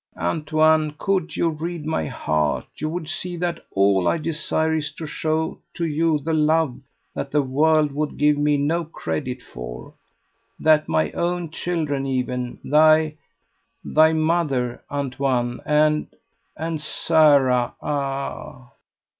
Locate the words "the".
6.17-6.33, 7.29-7.43